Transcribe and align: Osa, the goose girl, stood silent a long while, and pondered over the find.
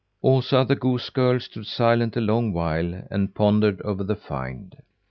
Osa, 0.23 0.65
the 0.67 0.75
goose 0.75 1.11
girl, 1.11 1.39
stood 1.39 1.67
silent 1.67 2.17
a 2.17 2.21
long 2.21 2.51
while, 2.53 3.05
and 3.11 3.35
pondered 3.35 3.79
over 3.83 4.03
the 4.03 4.15
find. 4.15 4.77